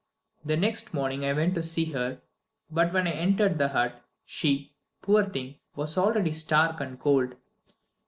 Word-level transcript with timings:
"The 0.43 0.57
next 0.57 0.95
morning 0.95 1.23
I 1.25 1.33
went 1.33 1.53
to 1.53 1.61
see 1.61 1.85
her, 1.91 2.23
but 2.71 2.91
when 2.91 3.05
I 3.05 3.11
entered 3.11 3.59
the 3.59 3.67
hut, 3.67 4.01
she, 4.25 4.73
poor 5.03 5.23
thing, 5.23 5.57
was 5.75 5.95
already 5.95 6.31
stark 6.31 6.79
and 6.81 6.99
cold. 6.99 7.35